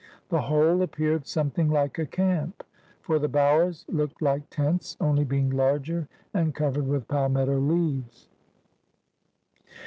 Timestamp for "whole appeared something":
0.41-1.69